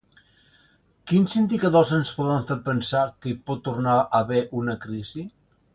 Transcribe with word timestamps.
Quins 1.11 1.35
indicadors 1.41 1.93
ens 1.99 2.15
poden 2.21 2.49
fer 2.53 2.59
pensar 2.71 3.05
que 3.13 3.33
hi 3.35 3.39
pot 3.51 3.65
tornar 3.69 3.99
a 4.01 4.09
haver 4.23 4.45
una 4.65 4.81
crisi? 4.87 5.33